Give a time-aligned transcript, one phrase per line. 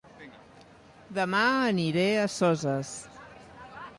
[1.15, 1.41] Dema
[1.73, 2.95] aniré a Soses